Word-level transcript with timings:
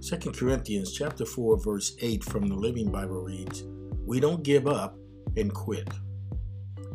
2 0.00 0.16
Corinthians 0.30 0.92
chapter 0.92 1.24
4 1.24 1.58
verse 1.58 1.96
8 2.00 2.22
from 2.22 2.46
the 2.46 2.54
Living 2.54 2.88
Bible 2.88 3.20
reads, 3.20 3.64
"We 4.06 4.20
don't 4.20 4.44
give 4.44 4.68
up 4.68 4.96
and 5.36 5.52
quit." 5.52 5.88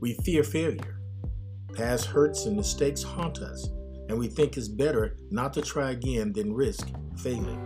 We 0.00 0.14
fear 0.24 0.42
failure. 0.42 1.00
Past 1.74 2.06
hurts 2.06 2.46
and 2.46 2.56
mistakes 2.56 3.04
haunt 3.04 3.38
us 3.38 3.70
and 4.10 4.18
we 4.18 4.26
think 4.26 4.56
it's 4.56 4.66
better 4.66 5.16
not 5.30 5.52
to 5.54 5.62
try 5.62 5.92
again 5.92 6.32
than 6.32 6.52
risk 6.52 6.88
failing. 7.16 7.60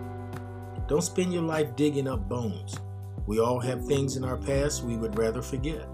Don't 0.87 1.01
spend 1.01 1.33
your 1.33 1.43
life 1.43 1.75
digging 1.75 2.07
up 2.07 2.29
bones. 2.29 2.77
We 3.27 3.41
all 3.41 3.59
have 3.61 3.87
things 3.87 4.17
in 4.17 4.25
our 4.25 4.37
past 4.37 4.85
we 4.85 4.99
would 4.99 5.17
rather 5.17 5.41
forget. 5.41 5.89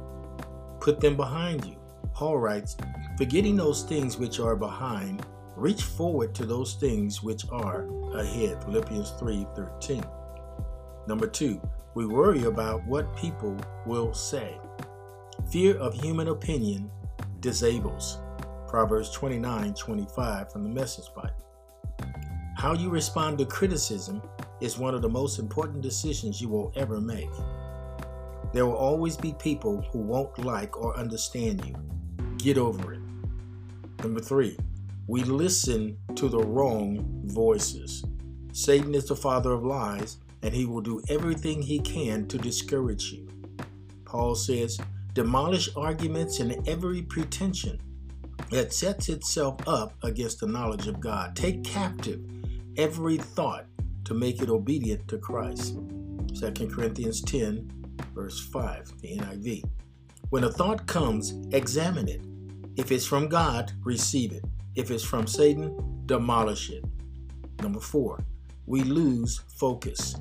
Put 0.81 1.01
them 1.01 1.17
behind 1.17 1.65
you. 1.65 1.77
Paul 2.15 2.39
writes, 2.39 2.77
forgetting 3.17 3.55
those 3.55 3.85
things 3.85 4.19
which 4.19 4.41
are 4.41 4.57
behind, 4.57 5.25
reach 5.55 5.85
forward 5.85 6.35
to 6.35 6.45
those 6.45 6.75
things 6.75 7.23
which 7.23 7.45
are 7.53 7.87
ahead. 8.17 8.61
Philippians 8.65 9.13
3:13. 9.21 10.05
Number 11.07 11.29
2, 11.29 11.61
we 11.95 12.07
worry 12.07 12.43
about 12.43 12.85
what 12.89 13.17
people 13.17 13.57
will 13.87 14.13
say. 14.13 14.59
Fear 15.53 15.77
of 15.77 15.95
human 15.95 16.27
opinion 16.27 16.91
disables. 17.39 18.19
Proverbs 18.71 19.11
29 19.11 19.75
25 19.75 20.53
from 20.53 20.63
the 20.63 20.69
Message 20.69 21.07
Bible. 21.13 21.45
How 22.57 22.73
you 22.73 22.89
respond 22.89 23.37
to 23.39 23.45
criticism 23.45 24.23
is 24.61 24.79
one 24.79 24.95
of 24.95 25.03
the 25.03 25.09
most 25.09 25.41
important 25.41 25.81
decisions 25.81 26.41
you 26.41 26.49
will 26.49 26.73
ever 26.77 27.01
make. 27.01 27.33
There 28.53 28.65
will 28.67 28.77
always 28.77 29.17
be 29.17 29.35
people 29.41 29.83
who 29.91 29.99
won't 29.99 30.39
like 30.39 30.81
or 30.81 30.97
understand 30.97 31.65
you. 31.67 31.75
Get 32.39 32.59
over 32.59 32.93
it. 32.93 33.01
Number 34.05 34.21
three, 34.21 34.57
we 35.09 35.25
listen 35.25 35.99
to 36.15 36.29
the 36.29 36.39
wrong 36.39 37.23
voices. 37.25 38.05
Satan 38.53 38.95
is 38.95 39.07
the 39.07 39.17
father 39.17 39.51
of 39.51 39.65
lies, 39.65 40.19
and 40.43 40.55
he 40.55 40.65
will 40.65 40.81
do 40.81 41.03
everything 41.09 41.61
he 41.61 41.81
can 41.81 42.29
to 42.29 42.39
discourage 42.39 43.11
you. 43.11 43.27
Paul 44.05 44.37
says, 44.37 44.79
demolish 45.13 45.71
arguments 45.75 46.39
and 46.39 46.69
every 46.69 47.03
pretension 47.03 47.81
that 48.51 48.73
sets 48.73 49.09
itself 49.09 49.57
up 49.67 49.95
against 50.03 50.41
the 50.41 50.47
knowledge 50.47 50.87
of 50.87 51.01
God. 51.01 51.37
Take 51.37 51.65
captive 51.65 52.21
every 52.77 53.17
thought 53.17 53.67
to 54.05 54.15
make 54.15 54.43
it 54.43 54.51
obedient 54.51 55.07
to 55.09 55.19
Christ. 55.19 55.77
2 56.39 56.69
Corinthians 56.69 57.21
10, 57.23 57.71
verse 58.15 58.41
5, 58.41 59.01
the 59.01 59.19
NIV. 59.19 59.65
When 60.31 60.45
a 60.45 60.51
thought 60.51 60.87
comes, 60.87 61.35
examine 61.53 62.09
it. 62.09 62.23
If 62.77 62.93
it's 62.93 63.07
from 63.07 63.29
God, 63.29 63.73
receive 63.83 64.33
it. 64.33 64.45
If 64.75 64.91
it's 64.91 65.05
from 65.05 65.27
Satan, 65.27 66.03
demolish 66.07 66.71
it. 66.71 66.85
Number 67.61 67.81
four, 67.81 68.25
we 68.67 68.83
lose 68.83 69.41
focus. 69.57 70.17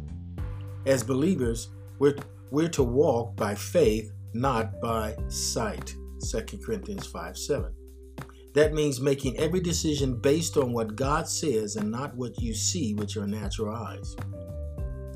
As 0.85 1.03
believers, 1.03 1.69
we're, 2.00 2.16
we're 2.52 2.69
to 2.69 2.83
walk 2.83 3.35
by 3.35 3.55
faith, 3.55 4.11
not 4.33 4.81
by 4.81 5.16
sight. 5.30 5.95
2 6.30 6.57
Corinthians 6.63 7.07
5 7.07 7.38
7. 7.38 7.73
That 8.53 8.73
means 8.73 9.00
making 9.00 9.38
every 9.38 9.59
decision 9.59 10.16
based 10.16 10.58
on 10.58 10.73
what 10.73 10.95
God 10.95 11.28
says 11.28 11.75
and 11.75 11.92
not 11.92 12.16
what 12.16 12.42
you 12.42 12.53
see 12.53 12.94
with 12.95 13.16
your 13.16 13.28
natural 13.28 13.75
eyes. 13.75 14.16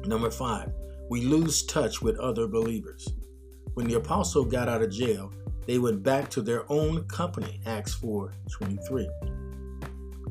Number 0.05 0.29
five, 0.29 0.71
we 1.09 1.21
lose 1.21 1.63
touch 1.63 2.01
with 2.01 2.19
other 2.19 2.47
believers. 2.47 3.07
When 3.73 3.87
the 3.87 3.95
apostle 3.95 4.45
got 4.45 4.69
out 4.69 4.83
of 4.83 4.91
jail, 4.91 5.31
they 5.65 5.79
went 5.79 6.03
back 6.03 6.29
to 6.31 6.41
their 6.41 6.69
own 6.71 7.05
company, 7.05 7.61
Acts 7.65 7.93
4 7.93 8.33
23. 8.51 9.09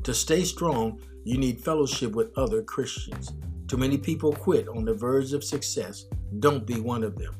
To 0.03 0.13
stay 0.13 0.43
strong, 0.43 1.01
you 1.23 1.37
need 1.37 1.59
fellowship 1.59 2.13
with 2.13 2.37
other 2.37 2.61
Christians. 2.61 3.33
Too 3.67 3.77
many 3.77 3.97
people 3.97 4.31
quit 4.31 4.67
on 4.67 4.85
the 4.85 4.93
verge 4.93 5.33
of 5.33 5.43
success. 5.43 6.05
Don't 6.39 6.65
be 6.65 6.79
one 6.79 7.03
of 7.03 7.17
them. 7.17 7.35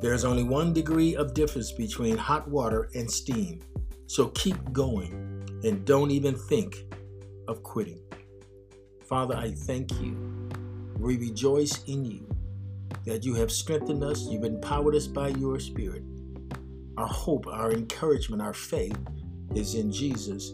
There 0.00 0.14
is 0.14 0.24
only 0.24 0.44
one 0.44 0.72
degree 0.72 1.14
of 1.14 1.34
difference 1.34 1.70
between 1.70 2.16
hot 2.16 2.48
water 2.48 2.88
and 2.94 3.10
steam. 3.10 3.60
So 4.06 4.28
keep 4.28 4.72
going 4.72 5.12
and 5.64 5.84
don't 5.84 6.10
even 6.10 6.34
think 6.34 6.84
of 7.48 7.62
quitting. 7.62 8.00
Father, 9.04 9.36
I 9.36 9.50
thank 9.52 9.90
you. 10.00 10.48
We 10.98 11.16
rejoice 11.16 11.82
in 11.84 12.04
you 12.04 12.26
that 13.04 13.24
you 13.24 13.34
have 13.34 13.50
strengthened 13.50 14.04
us, 14.04 14.28
you've 14.28 14.44
empowered 14.44 14.94
us 14.94 15.06
by 15.06 15.28
your 15.28 15.58
Spirit. 15.58 16.02
Our 16.96 17.06
hope, 17.06 17.46
our 17.46 17.72
encouragement, 17.72 18.42
our 18.42 18.54
faith 18.54 18.96
is 19.54 19.74
in 19.74 19.90
Jesus 19.90 20.50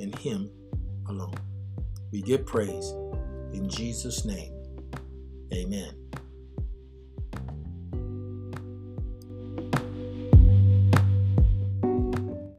and 0.00 0.16
Him 0.18 0.50
alone. 1.08 1.34
We 2.12 2.22
give 2.22 2.46
praise 2.46 2.90
in 3.52 3.68
Jesus' 3.68 4.24
name. 4.24 4.52
Amen. 5.52 5.94